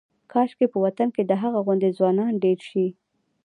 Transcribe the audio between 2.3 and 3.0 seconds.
ډېر شي.